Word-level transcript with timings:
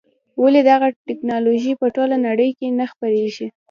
ولې 0.41 0.61
دغه 0.71 0.87
ټکنالوژي 1.07 1.73
په 1.81 1.87
ټوله 1.95 2.15
نړۍ 2.27 2.49
کې 2.57 2.67
نه 2.79 2.85
خپرېږي. 2.91 3.47